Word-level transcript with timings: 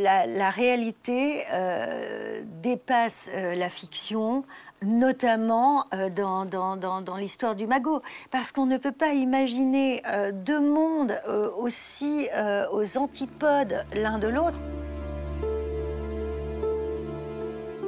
la, 0.00 0.50
réalité 0.50 1.44
euh, 1.52 2.42
dépasse 2.62 3.30
euh, 3.34 3.54
la 3.54 3.68
fiction, 3.68 4.44
notamment 4.82 5.84
euh, 5.92 6.10
dans, 6.10 6.44
dans, 6.44 6.76
dans, 6.76 7.16
l'histoire 7.16 7.54
du 7.54 7.66
magot. 7.66 8.02
Parce 8.30 8.52
qu'on 8.52 8.66
ne 8.66 8.76
peut 8.76 8.92
pas 8.92 9.12
imaginer 9.12 10.02
deux 10.32 10.60
mondes 10.60 11.20
aussi 11.58 12.28
aux 12.72 12.98
antipodes 12.98 13.84
l'un 13.94 14.18
de 14.18 14.28
l'autre. 14.28 14.58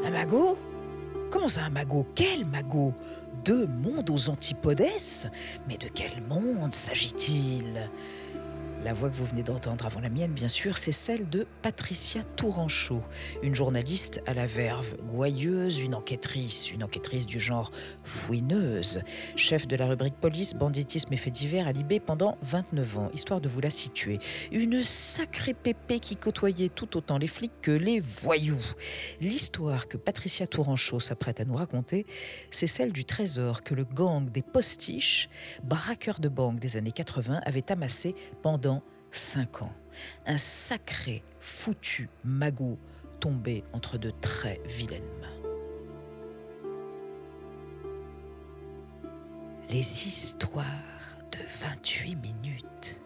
Un 0.05 0.11
magot? 0.11 0.59
Comment 1.31 1.49
ça 1.49 1.63
un 1.63 1.71
magot? 1.71 2.07
Quel 2.15 2.45
magot? 2.45 2.93
Deux 3.45 3.67
mondes 3.67 4.11
aux 4.11 4.29
antipodes 4.29 4.83
Mais 5.67 5.77
de 5.77 5.89
quel 5.89 6.23
monde 6.29 6.75
s'agit-il? 6.75 7.91
La 8.85 8.93
voix 8.93 9.11
que 9.11 9.14
vous 9.14 9.25
venez 9.25 9.45
d'entendre 9.45 9.87
avant 9.87 10.01
la 10.01 10.09
mienne, 10.09 10.33
bien 10.33 10.48
sûr, 10.48 10.77
c'est 10.77 10.93
celle 10.93 11.29
de 11.29 11.46
Patricia 11.62 12.23
Touranchot, 12.37 13.03
une 13.43 13.55
journaliste 13.55 14.20
à 14.27 14.34
la 14.34 14.47
verve, 14.47 14.97
gouailleuse, 15.06 15.80
une 15.80 15.95
enquêtrice, 15.95 16.73
une 16.73 16.83
enquêtrice 16.83 17.27
du 17.27 17.39
genre 17.39 17.70
fouineuse, 18.03 19.03
chef 19.37 19.69
de 19.69 19.77
la 19.77 19.87
rubrique 19.87 20.16
police, 20.16 20.55
banditisme 20.55 21.12
et 21.12 21.16
faits 21.16 21.33
divers 21.33 21.69
à 21.69 21.73
Libé 21.73 22.01
pendant 22.01 22.39
29 22.42 22.98
ans, 22.98 23.11
histoire 23.15 23.41
de 23.41 23.48
vous 23.48 23.61
la 23.61 23.70
situer. 23.70 24.19
Une 24.51 24.83
sacrée 24.83 25.55
pépée 25.55 26.01
qui 26.01 26.17
côtoyait 26.17 26.69
tout 26.69 26.97
autant 26.97 27.19
les 27.19 27.28
flics 27.28 27.61
que 27.61 27.70
les 27.70 28.01
voyous. 28.01 28.75
L'histoire 29.20 29.87
que 29.87 29.97
Patricia 29.97 30.47
Touranchot 30.47 30.98
s'apprête 30.98 31.41
à 31.41 31.45
nous 31.45 31.55
raconter, 31.55 32.05
c'est 32.51 32.67
celle 32.67 32.92
du 32.92 33.05
trésor 33.05 33.62
que 33.62 33.75
le 33.75 33.84
gang 33.84 34.28
des 34.28 34.42
postiches, 34.42 35.28
braqueurs 35.62 36.19
de 36.19 36.28
banque 36.28 36.59
des 36.59 36.77
années 36.77 36.92
80, 36.92 37.41
avait 37.45 37.70
amassé 37.70 38.14
pendant 38.42 38.72
cinq 39.12 39.62
ans. 39.62 39.73
Un 40.27 40.39
sacré, 40.39 41.23
foutu 41.41 42.09
magot 42.25 42.79
tombé 43.20 43.62
entre 43.73 43.98
de 43.98 44.11
très 44.11 44.61
vilaines 44.66 45.03
mains. 45.20 45.29
Les 49.70 50.06
histoires 50.06 50.64
de 51.31 51.39
28 51.47 52.17
minutes. 52.17 53.01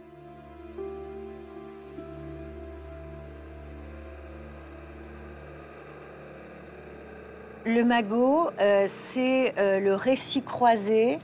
Le 7.66 7.82
magot, 7.82 8.48
euh, 8.60 8.86
c'est 8.88 9.58
euh, 9.58 9.80
le 9.80 9.94
récit 9.96 10.42
croisé 10.42 11.18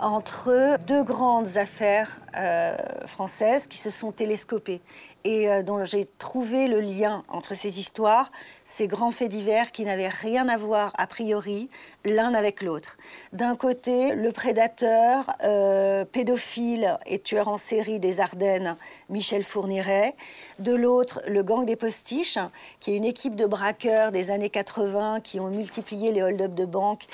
entre 0.00 0.78
deux 0.86 1.02
grandes 1.02 1.56
affaires 1.56 2.18
euh, 2.36 2.76
françaises 3.06 3.66
qui 3.66 3.78
se 3.78 3.90
sont 3.90 4.12
télescopées 4.12 4.80
et 5.26 5.48
euh, 5.48 5.62
dont 5.62 5.82
j'ai 5.84 6.06
trouvé 6.18 6.68
le 6.68 6.80
lien 6.80 7.24
entre 7.28 7.54
ces 7.54 7.80
histoires, 7.80 8.30
ces 8.64 8.86
grands 8.86 9.10
faits 9.10 9.28
divers 9.28 9.72
qui 9.72 9.84
n'avaient 9.84 10.08
rien 10.08 10.48
à 10.48 10.56
voir 10.56 10.92
a 10.96 11.08
priori 11.08 11.68
l'un 12.04 12.32
avec 12.32 12.62
l'autre. 12.62 12.96
D'un 13.32 13.56
côté, 13.56 14.14
le 14.14 14.30
prédateur, 14.30 15.32
euh, 15.42 16.04
pédophile 16.04 16.96
et 17.06 17.18
tueur 17.18 17.48
en 17.48 17.58
série 17.58 17.98
des 17.98 18.20
Ardennes, 18.20 18.76
Michel 19.10 19.42
Fourniret. 19.42 20.14
De 20.60 20.72
l'autre, 20.72 21.20
le 21.26 21.42
gang 21.42 21.66
des 21.66 21.76
postiches, 21.76 22.38
qui 22.78 22.92
est 22.92 22.96
une 22.96 23.04
équipe 23.04 23.34
de 23.34 23.46
braqueurs 23.46 24.12
des 24.12 24.30
années 24.30 24.48
80 24.48 25.20
qui 25.22 25.40
ont 25.40 25.48
multiplié 25.48 26.12
les 26.12 26.22
hold-up 26.22 26.54
de 26.54 26.64
banque 26.64 27.06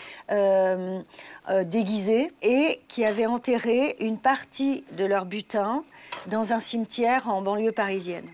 déguisés 1.65 2.31
et 2.43 2.81
qui 2.89 3.05
avaient 3.05 3.27
enterré 3.27 3.97
une 4.01 4.19
partie 4.19 4.85
de 4.97 5.05
leur 5.05 5.25
butin 5.25 5.83
dans 6.27 6.53
un 6.53 6.61
cimetière 6.61 7.29
en 7.29 7.43
banlieue 7.43 7.73
parisienne. 7.73 8.29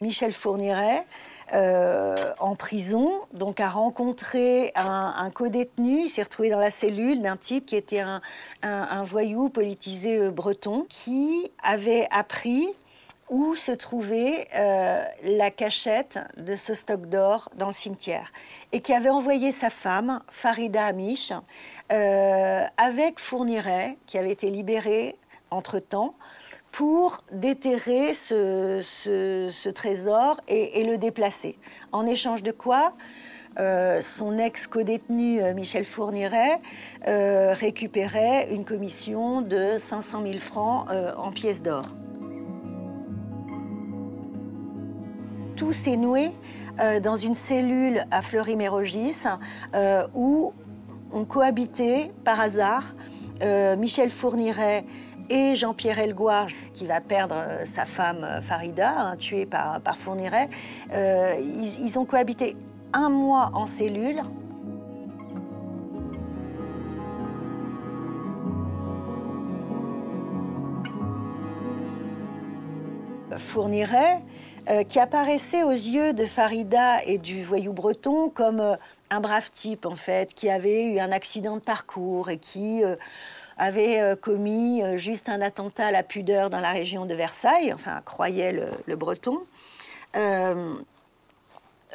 Michel 0.00 0.32
Fourniret, 0.32 1.04
euh, 1.52 2.16
en 2.38 2.54
prison, 2.54 3.20
donc 3.34 3.60
a 3.60 3.68
rencontré 3.68 4.72
un, 4.76 5.14
un 5.16 5.30
co-détenu. 5.30 6.04
Il 6.04 6.08
s'est 6.08 6.22
retrouvé 6.22 6.48
dans 6.48 6.58
la 6.58 6.70
cellule 6.70 7.20
d'un 7.20 7.36
type 7.36 7.66
qui 7.66 7.76
était 7.76 8.00
un, 8.00 9.02
voyou 9.02 9.50
politisé 9.50 10.18
euh, 10.18 10.30
breton, 10.30 10.86
qui 10.88 11.50
avait 11.62 12.06
appris 12.10 12.68
où 13.30 13.54
se 13.54 13.70
trouvait 13.70 14.48
euh, 14.56 15.02
la 15.22 15.50
cachette 15.50 16.18
de 16.36 16.56
ce 16.56 16.74
stock 16.74 17.06
d'or 17.06 17.48
dans 17.56 17.68
le 17.68 17.72
cimetière 17.72 18.32
et 18.72 18.80
qui 18.80 18.92
avait 18.92 19.08
envoyé 19.08 19.52
sa 19.52 19.70
femme, 19.70 20.20
Farida 20.28 20.84
Amish, 20.84 21.32
euh, 21.92 22.64
avec 22.76 23.20
Fourniret, 23.20 23.96
qui 24.06 24.18
avait 24.18 24.32
été 24.32 24.50
libéré 24.50 25.16
entre-temps, 25.50 26.14
pour 26.72 27.18
déterrer 27.32 28.14
ce, 28.14 29.70
trésor 29.70 30.40
et, 30.46 30.84
le 30.84 30.98
déplacer. 30.98 31.58
En 31.90 32.06
échange 32.06 32.44
de 32.44 32.52
quoi 32.52 32.94
euh, 33.58 34.00
son 34.00 34.38
ex-codétenu 34.38 35.42
Michel 35.54 35.84
Fourniret 35.84 36.60
récupérait 37.04 38.52
une 38.52 38.64
commission 38.64 39.42
de 39.42 39.78
500 39.78 40.22
000 40.24 40.38
francs 40.38 40.88
en 41.16 41.32
pièces 41.32 41.62
d'or. 41.62 41.86
Tout 45.60 45.74
s'est 45.74 45.98
noué 45.98 46.30
euh, 46.80 47.00
dans 47.00 47.16
une 47.16 47.34
cellule 47.34 48.06
à 48.10 48.22
Fleury-Mérogis 48.22 49.24
euh, 49.74 50.06
où 50.14 50.54
ont 51.12 51.26
cohabité 51.26 52.10
par 52.24 52.40
hasard 52.40 52.94
euh, 53.42 53.76
Michel 53.76 54.08
Fourniret 54.08 54.86
et 55.28 55.56
Jean-Pierre 55.56 55.98
Elgoire, 55.98 56.46
qui 56.72 56.86
va 56.86 57.02
perdre 57.02 57.44
sa 57.66 57.84
femme 57.84 58.40
Farida, 58.40 58.90
hein, 58.90 59.16
tuée 59.16 59.44
par, 59.44 59.82
par 59.82 59.98
Fourniret. 59.98 60.48
ils, 60.94 61.98
ont 61.98 62.06
cohabité 62.06 62.56
un 62.94 63.10
mois 63.10 63.50
en 63.52 63.66
cellule. 63.66 64.22
Fourniret 73.36 74.22
euh, 74.68 74.84
qui 74.84 74.98
apparaissait 74.98 75.62
aux 75.62 75.70
yeux 75.70 76.12
de 76.12 76.26
Farida 76.26 77.02
et 77.04 77.16
du 77.16 77.42
voyou 77.42 77.72
breton 77.72 78.28
comme 78.28 78.60
euh, 78.60 78.76
un 79.08 79.20
brave 79.20 79.50
type, 79.50 79.86
en 79.86 79.96
fait, 79.96 80.34
qui 80.34 80.50
avait 80.50 80.84
eu 80.84 80.98
un 81.00 81.12
accident 81.12 81.56
de 81.56 81.62
parcours 81.62 82.28
et 82.28 82.36
qui 82.36 82.84
euh, 82.84 82.96
avait 83.56 84.16
commis 84.22 84.82
juste 84.96 85.28
un 85.28 85.42
attentat 85.42 85.88
à 85.88 85.90
la 85.90 86.02
pudeur 86.02 86.48
dans 86.48 86.60
la 86.60 86.70
région 86.70 87.04
de 87.04 87.14
Versailles, 87.14 87.74
enfin, 87.74 88.00
croyait 88.06 88.52
le, 88.52 88.96
breton, 88.96 89.38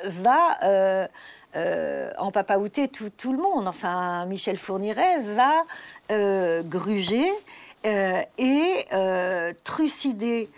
va 0.03 1.09
en 2.19 2.31
papaouter 2.31 2.87
tout, 2.87 3.09
tout, 3.09 3.31
le 3.31 3.39
monde. 3.39 3.67
Enfin, 3.67 4.27
Michel 4.27 4.57
Fourniret 4.57 5.21
va 5.21 5.63
gruger 6.61 7.25
et 7.83 8.85
trucider 9.63 10.49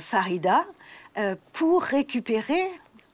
Farida 0.00 0.66
pour 1.52 1.82
récupérer 1.82 2.70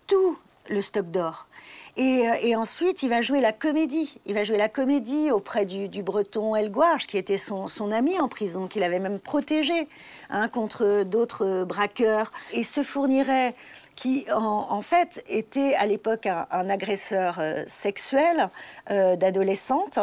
tout 0.06 0.36
le 0.68 0.82
stock 0.82 1.10
d'or. 1.10 1.48
Et, 1.96 2.26
euh, 2.26 2.58
ensuite, 2.58 3.02
il 3.02 3.10
va 3.10 3.22
jouer 3.22 3.40
la 3.40 3.52
comédie. 3.52 4.18
Il 4.24 4.34
va 4.34 4.44
jouer 4.44 4.56
la 4.56 4.68
comédie 4.68 5.30
auprès 5.30 5.66
du, 5.66 6.02
breton 6.02 6.56
Elgouarge, 6.56 7.06
qui 7.06 7.18
était 7.18 7.38
son, 7.38 7.68
ami 7.92 8.18
en 8.18 8.28
prison, 8.28 8.66
qu'il 8.66 8.82
avait 8.82 8.98
même 8.98 9.18
protégé 9.18 9.88
hein, 10.30 10.48
contre 10.48 11.04
d'autres 11.04 11.64
braqueurs. 11.64 12.32
Et 12.52 12.64
se 12.64 12.82
fournirait 12.82 13.54
qui 13.94 14.24
en, 14.34 14.80
fait 14.80 15.22
était 15.28 15.74
à 15.74 15.84
l'époque 15.84 16.26
un, 16.26 16.70
agresseur 16.70 17.36
euh, 17.38 17.62
sexuel 17.68 18.48
d'adolescentes, 18.88 19.98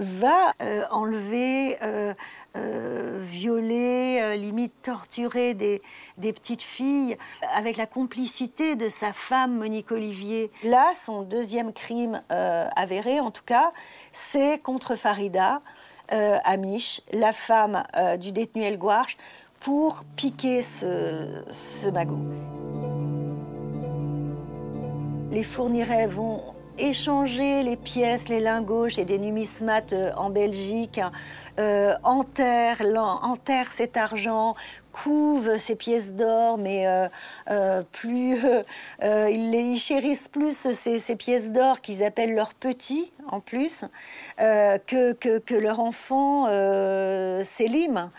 va 0.00 0.54
enlever 0.90 1.78
euh, 2.56 3.20
violer, 3.22 4.18
euh, 4.20 4.34
limite 4.34 4.72
torturer 4.82 5.54
des, 5.54 5.80
petites 6.18 6.64
filles 6.64 7.16
avec 7.54 7.76
la 7.76 7.86
complicité 7.86 8.74
de 8.74 8.88
sa 8.88 9.12
femme 9.12 9.58
Monique 9.58 9.92
Olivier. 9.92 10.50
Là, 10.64 10.92
son 10.96 11.22
deuxième 11.22 11.72
crime 11.72 12.22
euh, 12.32 12.66
avéré, 12.74 13.20
en 13.20 13.30
tout 13.30 13.44
cas, 13.46 13.70
c'est 14.10 14.58
contre 14.58 14.96
Farida 14.96 15.60
Amish, 16.42 17.02
la 17.12 17.32
femme 17.32 17.84
du 18.18 18.32
détenu 18.32 18.64
El 18.64 18.78
Gouarch, 18.78 19.16
pour 19.60 20.02
piquer 20.16 20.64
ce, 20.64 21.44
ce 21.48 21.88
magot. 21.88 22.18
Les 25.30 25.44
fournirets 25.44 26.08
vont 26.08 26.42
échanger 26.80 27.62
les 27.62 27.76
pièces, 27.76 28.28
les 28.28 28.40
lingots 28.40 28.88
chez 28.88 29.04
des 29.04 29.18
numismates 29.18 29.94
en 30.16 30.30
Belgique, 30.30 31.00
enterre, 32.04 32.82
enterre 33.22 33.70
cet 33.70 33.96
argent, 33.96 34.54
couve 34.92 35.58
ces 35.58 35.76
pièces 35.76 36.14
d'or, 36.14 36.56
mais 36.56 36.86
plus 37.92 38.38
ils, 39.02 39.78
chérissent 39.78 40.28
plus 40.28 40.56
ces, 40.56 41.16
pièces 41.16 41.50
d'or 41.50 41.80
qu'ils 41.80 42.02
appellent 42.02 42.34
leurs 42.34 42.54
petits 42.54 43.12
en 43.28 43.40
plus 43.40 43.84
que, 44.38 45.12
que, 45.12 45.54
leur 45.54 45.80
enfant 45.80 46.46
Selim, 47.44 48.10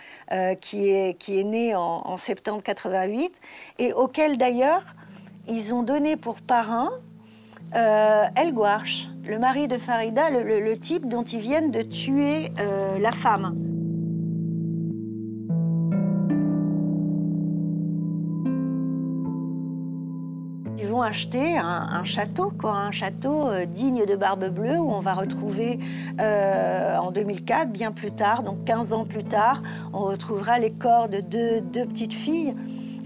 qui, 0.61 0.89
est, 0.89 1.17
qui 1.17 1.39
est 1.39 1.43
né 1.43 1.75
en, 1.75 2.01
en 2.05 2.17
septembre 2.17 2.61
88 2.63 3.41
et 3.79 3.93
auquel 3.93 4.37
d'ailleurs 4.37 4.93
ils 5.47 5.73
ont 5.73 5.83
donné 5.83 6.17
pour 6.17 6.41
parrain 6.41 6.91
euh, 7.75 8.25
El 8.35 8.53
Gouarch, 8.53 9.09
le 9.27 9.39
mari 9.39 9.67
de 9.67 9.77
Farida, 9.77 10.29
le, 10.29 10.77
type 10.77 11.07
dont 11.07 11.23
ils 11.23 11.39
viennent 11.39 11.71
de 11.71 11.81
tuer 11.81 12.51
euh, 12.59 12.99
la 12.99 13.11
femme. 13.11 13.55
Ils 20.77 20.87
vont 20.87 21.01
acheter 21.01 21.57
un, 21.57 22.03
château, 22.03 22.51
quoi, 22.59 22.73
un 22.73 22.91
château 22.91 23.47
euh, 23.47 23.65
digne 23.65 24.05
de 24.05 24.15
Barbe 24.15 24.49
Bleue, 24.49 24.79
où 24.79 24.91
on 24.91 24.99
va 24.99 25.13
retrouver 25.13 25.79
en 26.19 27.11
2004, 27.11 27.69
bien 27.69 27.91
plus 27.91 28.11
tard, 28.11 28.43
donc 28.43 28.65
15 28.65 28.93
ans 28.93 29.05
plus 29.05 29.23
tard, 29.23 29.61
on 29.93 29.99
retrouvera 29.99 30.59
les 30.59 30.71
corps 30.71 31.07
de 31.07 31.19
deux 31.21 31.85
petites 31.85 32.13
filles 32.13 32.53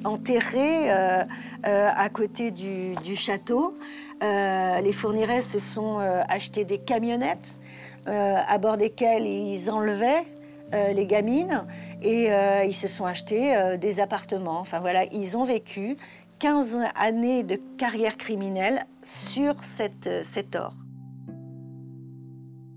enterrés 0.05 0.91
euh, 0.91 1.23
euh, 1.67 1.89
à 1.95 2.09
côté 2.09 2.51
du, 2.51 3.15
château. 3.15 3.77
Euh, 4.23 4.81
les 4.81 4.91
fournirais 4.91 5.41
se 5.41 5.59
sont 5.59 5.97
achetés 6.29 6.65
des 6.65 6.77
camionnettes 6.77 7.57
à 8.05 8.57
bord 8.59 8.77
desquelles 8.77 9.25
ils 9.25 9.69
enlevaient 9.71 10.23
les 10.71 11.05
gamines 11.05 11.65
et 12.03 12.29
ils 12.65 12.75
se 12.75 12.87
sont 12.87 13.05
achetés 13.05 13.77
des 13.79 13.99
appartements. 13.99 14.59
Enfin 14.59 14.79
voilà, 14.79 15.05
ils 15.11 15.35
ont 15.37 15.43
vécu 15.43 15.97
15 16.39 16.79
années 16.95 17.43
de 17.43 17.59
carrière 17.77 18.15
criminelle 18.17 18.85
sur 19.03 19.63
cette, 19.63 20.09
cet 20.23 20.55
or. 20.55 20.73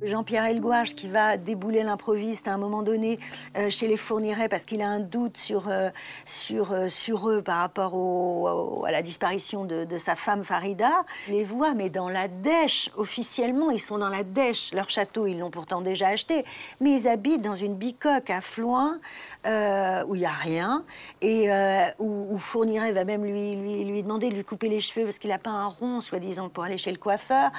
Jean-Pierre 0.02 0.44
Elgouage 0.44 0.94
qui 0.94 1.08
va 1.08 1.36
débouler 1.36 1.82
l'improviste 1.82 2.46
à 2.46 2.54
un 2.54 2.56
moment 2.56 2.82
donné 2.82 3.18
euh, 3.56 3.68
chez 3.68 3.88
les 3.88 3.96
Fourniret 3.96 4.48
parce 4.48 4.64
qu'il 4.64 4.80
a 4.80 4.86
un 4.86 5.00
doute 5.00 5.36
sur, 5.36 5.68
euh, 5.68 5.90
sur, 6.24 6.72
euh, 6.72 6.88
sur 6.88 7.28
eux 7.28 7.42
par 7.42 7.58
rapport 7.58 8.84
à 8.86 8.92
la 8.92 9.02
disparition 9.02 9.64
de, 9.64 9.86
sa 9.98 10.14
femme 10.14 10.44
Farida. 10.44 11.04
les 11.28 11.42
voit, 11.42 11.74
mais 11.74 11.90
dans 11.90 12.08
la 12.08 12.28
dèche, 12.28 12.90
officiellement, 12.96 13.70
ils 13.70 13.80
sont 13.80 13.98
dans 13.98 14.08
la 14.08 14.22
dèche. 14.22 14.72
Leur 14.72 14.88
château, 14.88 15.26
ils 15.26 15.38
l'ont 15.38 15.50
pourtant 15.50 15.80
déjà 15.80 16.08
acheté, 16.08 16.44
mais 16.80 17.00
ils 17.00 17.08
habitent 17.08 17.42
dans 17.42 17.56
une 17.56 17.74
bicoque 17.74 18.30
à 18.30 18.40
Floin 18.40 18.98
où 19.44 20.14
il 20.14 20.20
n'y 20.20 20.26
a 20.26 20.30
rien 20.30 20.84
et 21.20 21.48
où, 21.98 22.38
Fourniret 22.38 22.92
va 22.92 23.04
même 23.04 23.24
lui, 23.24 23.56
lui, 23.56 23.84
lui 23.84 24.02
demander 24.02 24.30
de 24.30 24.36
lui 24.36 24.44
couper 24.44 24.68
les 24.68 24.80
cheveux 24.80 25.04
parce 25.04 25.18
qu'il 25.18 25.30
n'a 25.30 25.38
pas 25.38 25.50
un 25.50 25.66
rond, 25.66 26.00
soi-disant, 26.00 26.48
pour 26.48 26.64
aller 26.64 26.78
chez 26.78 26.92
le 26.92 26.98
coiffeur, 26.98 27.50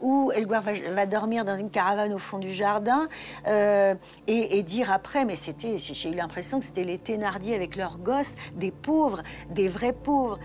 où 0.00 0.30
Elgouage 0.32 0.80
va, 0.90 1.06
dormir 1.06 1.44
dans 1.44 1.56
une 1.56 1.70
au 2.12 2.18
fond 2.18 2.38
du 2.38 2.52
jardin 2.52 3.08
euh, 3.46 3.94
et, 4.26 4.62
dire 4.62 4.92
après, 4.92 5.24
mais 5.24 5.36
c'était, 5.36 5.78
j'ai 5.78 6.10
eu 6.10 6.14
l'impression 6.14 6.58
que 6.58 6.64
c'était 6.64 6.84
les 6.84 6.98
Thénardier 6.98 7.54
avec 7.54 7.76
leurs 7.76 7.98
gosses, 7.98 8.34
des 8.54 8.70
pauvres, 8.70 9.22
des 9.50 9.68
vrais 9.68 9.92
pauvres. 9.92 10.38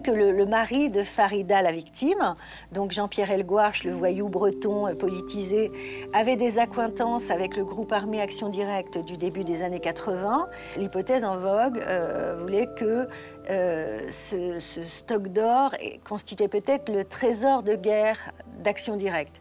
Que 0.00 0.10
le, 0.10 0.46
mari 0.46 0.90
de 0.90 1.02
Farida, 1.02 1.62
la 1.62 1.72
victime, 1.72 2.34
donc 2.72 2.92
Jean-Pierre 2.92 3.30
Elgouarche, 3.30 3.84
le 3.84 3.92
voyou 3.92 4.28
breton 4.28 4.86
euh, 4.86 4.94
politisé, 4.94 5.70
avait 6.12 6.36
des 6.36 6.58
accointances 6.58 7.30
avec 7.30 7.56
le 7.56 7.64
groupe 7.64 7.92
armé 7.92 8.20
Action 8.20 8.48
Directe 8.48 8.98
du 8.98 9.16
début 9.16 9.44
des 9.44 9.62
années 9.62 9.80
80, 9.80 10.48
l'hypothèse 10.76 11.24
en 11.24 11.38
vogue 11.38 11.82
euh, 11.86 12.36
voulait 12.40 12.68
que 12.76 13.08
euh, 13.50 14.00
ce, 14.10 14.60
ce 14.60 14.82
stock 14.82 15.28
d'or 15.28 15.74
constituait 16.08 16.48
peut-être 16.48 16.92
le 16.92 17.04
trésor 17.04 17.62
de 17.62 17.74
guerre 17.74 18.32
d'Action 18.62 18.96
Directe. 18.96 19.40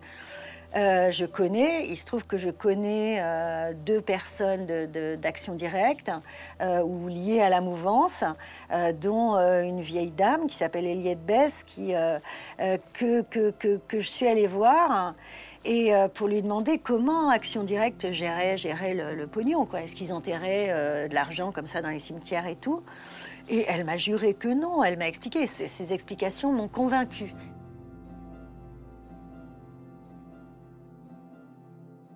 Euh, 0.76 1.10
je 1.10 1.26
connais, 1.26 1.88
il 1.88 1.96
se 1.96 2.06
trouve 2.06 2.26
que 2.26 2.38
je 2.38 2.50
connais 2.50 3.20
euh, 3.22 3.72
deux 3.86 4.02
personnes 4.02 4.66
d'Action 5.22 5.54
Directe 5.54 6.12
euh, 6.62 6.82
ou 6.82 7.08
liées 7.08 7.40
à 7.40 7.50
la 7.50 7.62
mouvance, 7.62 8.24
dont 9.02 9.36
une 9.36 9.82
vieille 9.82 10.12
dame 10.12 10.48
qui 10.48 10.56
s'appelle 10.56 10.86
Eliette 10.86 11.26
Bess, 11.26 11.64
qui, 11.64 11.94
que, 12.94 13.22
que, 13.22 13.52
que, 13.52 13.80
que, 13.88 14.00
je 14.00 14.08
suis 14.08 14.28
allée 14.28 14.48
voir. 14.48 15.16
Et 15.64 15.92
pour 16.14 16.28
lui 16.28 16.42
demander 16.42 16.78
comment 16.78 17.30
Action 17.30 17.64
Directe 17.64 18.12
gérait, 18.12 18.56
le, 18.94 19.26
pognon, 19.28 19.66
quoi. 19.66 19.82
Est-ce 19.82 19.96
qu'ils 19.96 20.14
enterraient 20.14 21.08
de 21.08 21.14
l'argent 21.14 21.52
comme 21.52 21.68
ça 21.68 21.82
dans 21.82 21.90
les 21.90 22.00
cimetières 22.00 22.48
et 22.48 22.56
tout? 22.56 22.82
Et 23.50 23.66
elle 23.68 23.86
m'a 23.86 23.98
juré 23.98 24.34
que 24.34 24.48
non. 24.48 24.84
Elle 24.84 24.98
m'a 24.98 25.08
expliqué. 25.08 25.48
Ces 25.48 25.94
explications 25.94 26.52
m'ont 26.52 26.68
convaincue. 26.68 27.34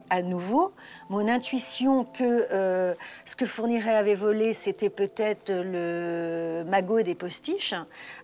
À 0.09 0.21
nouveau, 0.21 0.73
mon 1.09 1.27
intuition 1.27 2.03
que 2.03 2.47
euh, 2.51 2.93
ce 3.25 3.35
que 3.35 3.45
Fourniret 3.45 3.95
avait 3.95 4.15
volé, 4.15 4.53
c'était 4.53 4.89
peut-être 4.89 5.51
le 5.51 6.63
magot 6.67 7.01
des 7.01 7.15
postiches, 7.15 7.75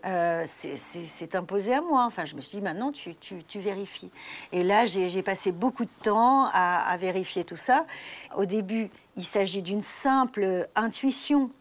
euh, 0.05 0.43
c'est 0.47 1.35
imposé 1.35 1.73
à 1.73 1.81
moi. 1.81 2.05
Enfin, 2.05 2.25
je 2.25 2.35
me 2.35 2.41
suis 2.41 2.57
dit, 2.57 2.63
maintenant, 2.63 2.91
tu, 2.91 3.59
vérifies. 3.59 4.11
Et 4.51 4.63
là, 4.63 4.85
j'ai 4.85 5.21
passé 5.21 5.51
beaucoup 5.51 5.85
de 5.85 6.03
temps 6.03 6.45
à, 6.53 6.87
à, 6.87 6.97
vérifier 6.97 7.43
tout 7.43 7.55
ça. 7.55 7.85
Au 8.35 8.45
début, 8.45 8.89
il 9.17 9.25
s'agit 9.25 9.61
d'une 9.61 9.81
simple 9.81 10.67
intuition. 10.75 11.51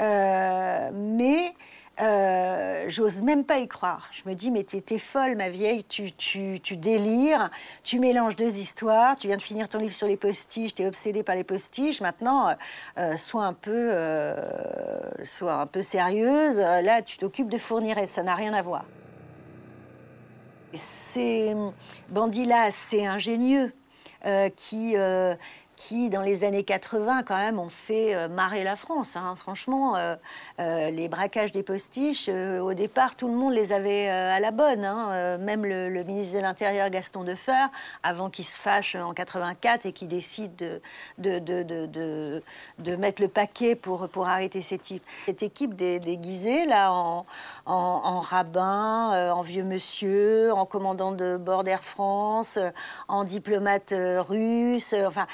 Euh, 0.00 0.90
mais 0.92 1.54
euh, 2.00 2.84
j'ose 2.88 3.22
même 3.22 3.44
pas 3.44 3.58
y 3.58 3.68
croire. 3.68 4.08
Je 4.12 4.28
me 4.28 4.34
dis, 4.34 4.50
mais 4.50 4.64
t'es 4.64 4.98
folle, 4.98 5.36
ma 5.36 5.50
vieille, 5.50 5.84
tu, 5.84 6.12
tu, 6.12 6.58
tu, 6.62 6.76
délires, 6.76 7.50
tu 7.82 7.98
mélanges 7.98 8.34
deux 8.36 8.56
histoires, 8.56 9.16
tu 9.16 9.26
viens 9.26 9.36
de 9.36 9.42
finir 9.42 9.68
ton 9.68 9.78
livre 9.78 9.94
sur 9.94 10.06
les 10.06 10.16
postiches, 10.16 10.74
t'es 10.74 10.86
obsédée 10.86 11.22
par 11.22 11.34
les 11.34 11.44
postiches, 11.44 12.00
maintenant, 12.00 12.48
euh, 12.48 12.54
euh, 12.98 13.16
sois, 13.16 13.44
un 13.44 13.52
peu, 13.52 13.92
sois 15.24 15.54
un 15.54 15.66
peu 15.66 15.82
sérieuse, 15.82 16.58
là, 16.58 17.02
tu 17.02 17.18
t'occupes 17.18 17.50
de 17.50 17.58
fournir 17.58 17.98
et 17.98 18.06
ça 18.06 18.22
n'a 18.22 18.34
rien 18.34 18.54
à 18.54 18.62
voir. 18.62 18.84
Ces 20.72 21.54
bandits-là, 22.08 22.70
c'est 22.70 23.06
ingénieux. 23.06 23.72
qui, 24.56 24.96
qui, 25.76 26.10
dans 26.10 26.20
les 26.20 26.44
années 26.44 26.64
80, 26.64 27.22
quand 27.22 27.36
même, 27.36 27.58
ont 27.58 27.68
fait 27.68 28.14
euh, 28.14 28.28
marrer 28.28 28.62
la 28.62 28.76
France. 28.76 29.16
Hein. 29.16 29.34
Franchement, 29.36 29.96
euh, 29.96 30.16
euh, 30.60 30.90
les 30.90 31.08
braquages 31.08 31.50
des 31.50 31.62
postiches, 31.62 32.28
au 32.28 32.74
départ, 32.74 33.16
tout 33.16 33.28
le 33.28 33.34
monde 33.34 33.54
les 33.54 33.72
avait 33.72 34.08
à 34.08 34.38
la 34.40 34.50
bonne. 34.50 34.84
Hein. 34.84 35.38
même 35.38 35.64
le, 35.64 36.02
ministre 36.04 36.36
de 36.36 36.42
l'Intérieur, 36.42 36.90
Gaston 36.90 37.24
Defeur, 37.24 37.68
avant 38.02 38.28
qu'il 38.28 38.44
se 38.44 38.58
fâche 38.58 38.96
en 38.96 39.12
84 39.14 39.86
et 39.86 39.92
qu'il 39.92 40.08
décide 40.08 40.56
de, 40.56 40.80
de, 41.18 41.62
de, 41.62 42.42
de, 42.78 42.96
mettre 42.96 43.22
le 43.22 43.28
paquet 43.28 43.74
pour, 43.74 44.08
pour 44.08 44.28
arrêter 44.28 44.62
ces 44.62 44.78
types. 44.78 45.02
Cette 45.24 45.42
équipe 45.42 45.74
déguisée, 45.74 46.66
là, 46.66 46.92
en, 46.92 47.24
en, 47.66 47.74
en 47.74 48.20
rabbin, 48.20 49.32
en 49.32 49.40
vieux 49.40 49.64
monsieur, 49.64 50.52
en 50.52 50.66
commandant 50.66 51.12
de 51.12 51.36
bord 51.36 51.64
d'Air 51.64 51.84
France, 51.84 52.58
en 53.08 53.24
diplomate 53.24 53.94
russe, 53.96 54.94
enfin, 55.06 55.26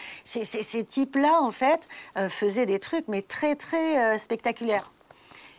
ces, 0.45 0.85
types-là, 0.85 1.41
en 1.43 1.51
fait, 1.51 1.89
euh, 2.17 2.29
faisaient 2.29 2.67
des 2.67 2.79
trucs, 2.79 3.09
mais 3.09 3.23
très, 3.23 3.55
très 3.57 3.99
euh, 3.99 4.19
spectaculaires. 4.19 4.91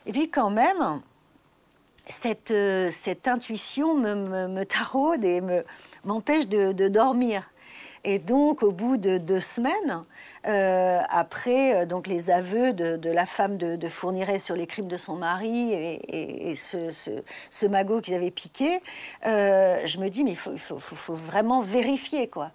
Et 0.05 0.11
puis, 0.11 0.29
quand 0.29 0.49
même, 0.49 1.01
cette, 2.07 2.51
euh, 2.51 2.89
cette 2.91 3.27
intuition 3.27 3.93
me, 3.93 4.47
me, 4.47 4.65
taraude 4.65 5.23
et 5.23 5.41
m'empêche 6.03 6.47
de, 6.47 6.87
dormir. 6.87 7.49
Et 8.05 8.17
donc, 8.17 8.63
au 8.63 8.71
bout 8.71 8.97
de 8.97 9.17
deux 9.17 9.41
semaines, 9.41 10.03
après 10.43 11.85
donc 11.85 12.07
les 12.07 12.31
aveux 12.31 12.71
de, 12.71 13.09
la 13.09 13.25
femme 13.25 13.57
de, 13.57 13.75
de, 13.75 13.87
sur 14.39 14.55
les 14.55 14.67
crimes 14.67 14.87
de 14.87 14.95
son 14.95 15.17
mari 15.17 15.73
et, 15.73 16.55
ce, 16.55 17.65
magot 17.67 17.99
qu'ils 17.99 18.13
avaient 18.13 18.31
piqué, 18.31 18.79
je 19.25 19.99
me 19.99 20.07
dis, 20.07 20.23
mais 20.23 20.31
il 20.31 20.37
faut, 20.37 20.79
faut, 20.79 21.13
vraiment 21.13 21.59
vérifier, 21.59 22.29
quoi. 22.29 22.51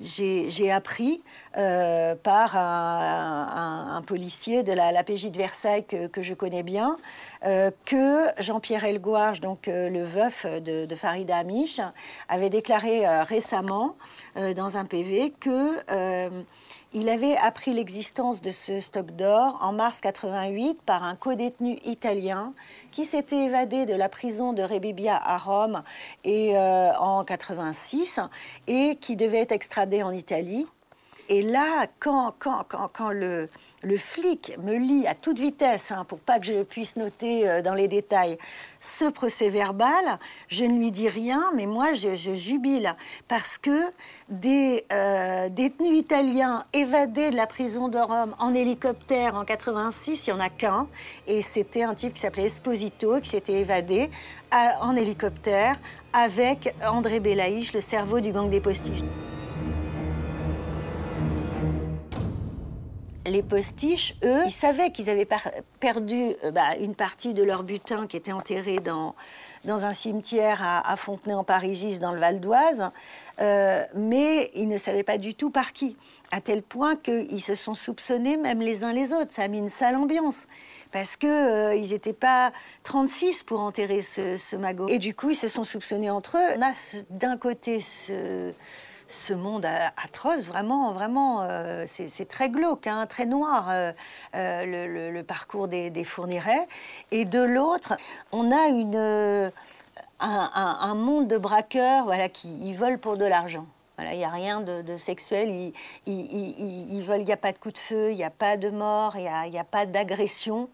J'ai 0.00 0.70
appris 0.70 1.22
euh, 1.58 2.14
par 2.14 2.54
un, 2.54 4.02
policier 4.06 4.62
de 4.62 4.72
la, 4.72 5.02
PJ 5.02 5.30
de 5.30 5.38
Versailles 5.38 5.86
que, 5.86 6.20
je 6.20 6.34
connais 6.34 6.62
bien 6.62 6.98
euh, 7.46 7.70
que 7.86 8.26
Jean-Pierre 8.38 8.84
Elgouarge, 8.84 9.40
donc 9.40 9.66
euh, 9.66 9.88
le 9.88 10.02
veuf 10.02 10.44
de, 10.44 10.94
Farida 10.94 11.38
Amish, 11.38 11.80
avait 12.28 12.50
déclaré 12.50 13.06
récemment 13.22 13.96
dans 14.54 14.76
un 14.76 14.84
PV 14.84 15.32
que 15.40 15.76
il 16.92 17.08
avait 17.08 17.36
appris 17.36 17.72
l'existence 17.72 18.40
de 18.40 18.50
ce 18.50 18.80
stock 18.80 19.10
d'or 19.12 19.58
en 19.60 19.72
mars 19.72 20.00
88 20.00 20.80
par 20.82 21.04
un 21.04 21.16
codétenu 21.16 21.78
italien 21.84 22.54
qui 22.90 23.04
s'était 23.04 23.44
évadé 23.44 23.86
de 23.86 23.94
la 23.94 24.08
prison 24.08 24.52
de 24.52 24.62
Rebibbia 24.62 25.16
à 25.16 25.36
Rome 25.36 25.82
et, 26.24 26.56
en 26.56 27.24
86 27.24 28.20
et 28.66 28.96
qui 29.00 29.16
devait 29.16 29.40
être 29.40 29.52
extradé 29.52 30.02
en 30.02 30.12
Italie. 30.12 30.66
Et 31.28 31.42
là, 31.42 31.86
quand, 31.98 32.34
le, 33.10 33.48
flic 33.96 34.56
me 34.62 34.76
lit 34.76 35.06
à 35.06 35.14
toute 35.14 35.38
vitesse, 35.38 35.90
hein, 35.90 36.04
pour 36.06 36.18
pas 36.20 36.38
que 36.38 36.46
je 36.46 36.62
puisse 36.62 36.96
noter 36.96 37.48
euh, 37.48 37.62
dans 37.62 37.74
les 37.74 37.88
détails, 37.88 38.38
ce 38.80 39.06
procès 39.06 39.48
verbal, 39.48 40.18
je 40.48 40.64
ne 40.64 40.78
lui 40.78 40.92
dis 40.92 41.08
rien, 41.08 41.50
mais 41.54 41.66
moi 41.66 41.94
je, 41.94 42.14
jubile 42.34 42.94
parce 43.28 43.58
que 43.58 43.90
des 44.28 44.84
euh, 44.92 45.48
détenus 45.48 45.98
italiens 45.98 46.64
évadés 46.72 47.30
de 47.30 47.36
la 47.36 47.46
prison 47.46 47.88
de 47.88 47.98
Rome 47.98 48.34
en 48.38 48.54
hélicoptère 48.54 49.34
en 49.34 49.44
86, 49.44 50.26
il 50.26 50.32
n'y 50.32 50.38
en 50.38 50.40
a 50.40 50.48
qu'un, 50.48 50.86
et 51.26 51.42
c'était 51.42 51.82
un 51.82 51.94
type 51.94 52.14
qui 52.14 52.20
s'appelait 52.20 52.46
Esposito 52.46 53.20
qui 53.20 53.30
s'était 53.30 53.54
évadé 53.54 54.10
en 54.80 54.94
hélicoptère 54.94 55.76
avec 56.12 56.74
André 56.86 57.20
Belaïch, 57.20 57.72
le 57.72 57.80
cerveau 57.80 58.20
du 58.20 58.32
gang 58.32 58.48
des 58.48 58.60
postiches. 58.60 59.02
Les 63.26 63.42
postiches, 63.42 64.14
eux, 64.24 64.42
ils 64.46 64.52
savaient 64.52 64.90
qu'ils 64.90 65.10
avaient 65.10 65.28
perdu 65.80 66.32
euh, 66.44 66.50
bah, 66.50 66.76
une 66.78 66.94
partie 66.94 67.34
de 67.34 67.42
leur 67.42 67.62
butin 67.62 68.06
qui 68.06 68.16
était 68.16 68.32
enterré 68.32 68.78
dans, 68.78 69.14
dans 69.64 69.84
un 69.84 69.92
cimetière 69.92 70.62
à, 70.62 70.96
Fontenay-en-Parisis, 70.96 71.98
dans 71.98 72.12
le 72.12 72.20
Val 72.20 72.40
d'Oise, 72.40 72.90
euh, 73.40 73.84
mais 73.94 74.50
ils 74.54 74.68
ne 74.68 74.78
savaient 74.78 75.02
pas 75.02 75.18
du 75.18 75.34
tout 75.34 75.50
par 75.50 75.72
qui, 75.72 75.96
à 76.30 76.40
tel 76.40 76.62
point 76.62 76.96
qu'ils 76.96 77.42
se 77.42 77.54
sont 77.54 77.74
soupçonnés 77.74 78.36
même 78.36 78.60
les 78.60 78.84
uns 78.84 78.92
les 78.92 79.12
autres. 79.12 79.32
Ça 79.32 79.42
a 79.42 79.48
mis 79.48 79.58
une 79.58 79.70
sale 79.70 79.96
ambiance, 79.96 80.46
parce 80.92 81.16
qu'ils 81.16 81.28
euh, 81.28 81.78
n'étaient 81.78 82.12
pas 82.12 82.52
36 82.84 83.42
pour 83.42 83.60
enterrer 83.60 84.02
ce, 84.02 84.36
ce 84.36 84.56
magot. 84.56 84.88
Et 84.88 84.98
du 84.98 85.14
coup, 85.14 85.30
ils 85.30 85.36
se 85.36 85.48
sont 85.48 85.64
soupçonnés 85.64 86.10
entre 86.10 86.36
eux. 86.36 86.56
On 86.58 86.62
a 86.62 86.72
d'un 87.10 87.36
côté 87.36 87.80
ce 87.80 88.52
ce 89.08 89.32
monde 89.32 89.66
atroce, 90.02 90.44
vraiment, 90.44 90.92
vraiment, 90.92 91.42
euh, 91.42 91.84
c'est 91.86 92.28
très 92.28 92.48
glauque, 92.48 92.86
hein, 92.86 93.06
très 93.06 93.26
noir, 93.26 93.66
euh, 93.70 93.92
euh, 94.34 95.10
le, 95.12 95.22
parcours 95.22 95.68
des, 95.68 95.90
des 95.90 96.04
Fournirets. 96.04 96.66
Et 97.10 97.24
de 97.24 97.40
l'autre, 97.40 97.94
on 98.32 98.50
a 98.50 98.66
une, 98.68 99.52
un, 100.20 100.94
monde 100.94 101.28
de 101.28 101.38
braqueurs 101.38 102.04
voilà, 102.04 102.28
qui 102.28 102.72
volent 102.72 102.98
pour 102.98 103.16
de 103.16 103.24
l'argent. 103.24 103.66
Voilà, 103.96 104.12
il 104.12 104.18
n'y 104.18 104.24
a 104.24 104.30
rien 104.30 104.60
de, 104.60 104.96
sexuel, 104.98 105.48
ils, 105.48 105.72
ils, 106.06 107.02
veulent, 107.02 107.20
il 107.20 107.24
n'y 107.24 107.32
a 107.32 107.38
pas 107.38 107.52
de 107.52 107.58
coup 107.58 107.70
de 107.70 107.78
feu, 107.78 108.10
il 108.10 108.16
n'y 108.16 108.24
a 108.24 108.30
pas 108.30 108.58
de 108.58 108.68
mort, 108.68 109.16
il 109.16 109.50
n'y 109.50 109.58
a, 109.58 109.64
pas 109.64 109.86
d'agression. 109.86 110.68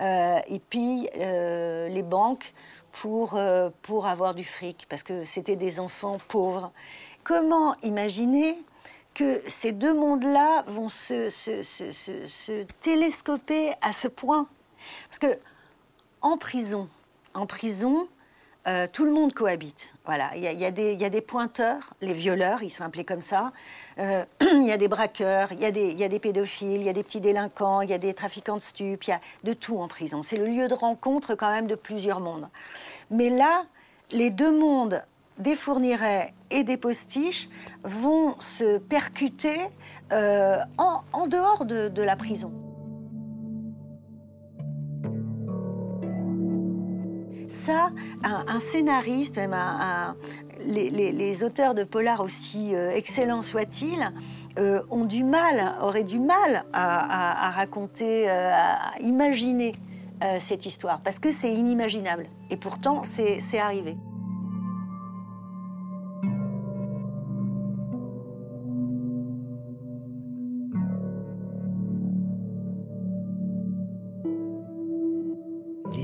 et 0.00 0.60
puis, 0.70 1.08
les 1.14 2.02
banques 2.02 2.52
pour, 2.90 3.38
pour 3.82 4.06
avoir 4.06 4.34
du 4.34 4.42
fric, 4.42 4.86
parce 4.88 5.04
que 5.04 5.22
c'était 5.22 5.54
des 5.54 5.78
enfants 5.78 6.18
pauvres. 6.28 6.72
Comment 7.24 7.74
imaginer 7.82 8.54
que 9.14 9.40
ces 9.48 9.72
deux 9.72 9.94
mondes-là 9.94 10.64
vont 10.66 10.90
se, 10.90 11.30
télescoper 12.82 13.72
à 13.80 13.94
ce 13.94 14.08
point? 14.08 14.46
Parce 15.08 15.18
que 15.18 15.38
en 16.20 16.36
prison, 16.36 16.86
en 17.32 17.46
prison, 17.46 18.08
euh, 18.66 18.86
tout 18.90 19.06
le 19.06 19.12
monde 19.12 19.32
cohabite. 19.32 19.94
Voilà, 20.04 20.30
il 20.36 20.42
y, 20.42 20.64
a 20.64 20.70
des 20.70 21.20
pointeurs, 21.20 21.94
les 22.02 22.12
violeurs, 22.12 22.62
ils 22.62 22.70
sont 22.70 22.84
appelés 22.84 23.04
comme 23.04 23.22
ça. 23.22 23.52
Euh, 23.98 24.24
il 24.40 24.64
y 24.64 24.72
a 24.72 24.76
des 24.76 24.88
braqueurs, 24.88 25.52
il 25.52 25.60
y, 25.60 25.64
a 25.66 25.70
des 26.08 26.18
pédophiles, 26.18 26.80
il 26.80 26.82
y 26.82 26.88
a 26.90 26.94
des 26.94 27.02
petits 27.02 27.20
délinquants, 27.20 27.80
il 27.80 27.88
y 27.88 27.94
a 27.94 27.98
des 27.98 28.12
trafiquants 28.12 28.56
de 28.56 28.62
stupes, 28.62 29.04
il 29.04 29.10
y 29.10 29.12
a 29.14 29.20
de 29.44 29.54
tout 29.54 29.78
en 29.78 29.88
prison. 29.88 30.22
C'est 30.22 30.36
le 30.36 30.46
lieu 30.46 30.68
de 30.68 30.74
rencontre 30.74 31.34
quand 31.34 31.50
même 31.50 31.66
de 31.66 31.74
plusieurs 31.74 32.20
mondes. 32.20 32.48
Mais 33.10 33.30
là, 33.30 33.64
les 34.10 34.30
deux 34.30 34.50
mondes 34.50 35.02
des 35.38 35.56
fournirets 35.56 36.34
et 36.50 36.64
des 36.64 36.76
postiches 36.76 37.48
vont 37.82 38.34
se 38.40 38.78
percuter 38.78 39.58
euh, 40.12 40.58
en, 40.78 41.26
dehors 41.26 41.64
de, 41.64 42.02
la 42.02 42.16
prison. 42.16 42.52
Ça, 47.48 47.90
un, 48.22 48.60
scénariste, 48.60 49.36
même 49.36 49.54
les, 50.60 51.44
auteurs 51.44 51.74
de 51.74 51.84
polar 51.84 52.20
aussi 52.20 52.74
euh, 52.74 52.90
excellents 52.90 53.42
soient-ils, 53.42 54.12
euh, 54.58 54.82
ont 54.90 55.04
du 55.04 55.24
mal, 55.24 55.76
auraient 55.80 56.04
du 56.04 56.20
mal 56.20 56.64
à, 56.72 57.50
raconter, 57.50 58.28
à 58.28 58.92
imaginer 59.00 59.72
cette 60.38 60.64
histoire, 60.64 61.00
parce 61.00 61.18
que 61.18 61.30
c'est 61.30 61.52
inimaginable. 61.52 62.26
Et 62.50 62.56
pourtant, 62.56 63.02
c'est 63.04 63.58
arrivé. 63.58 63.96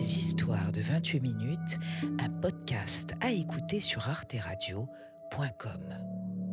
Les 0.01 0.17
histoires 0.17 0.73
de 0.73 0.81
28 0.81 1.21
minutes, 1.21 1.79
un 2.21 2.31
podcast 2.31 3.13
à 3.21 3.33
écouter 3.33 3.81
sur 3.81 4.09
arteradio.com. 4.09 6.50